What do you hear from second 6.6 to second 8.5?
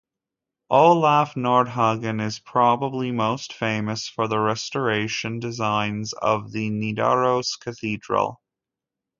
Nidaros Cathedral.